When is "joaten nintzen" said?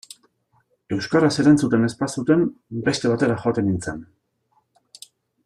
3.45-4.01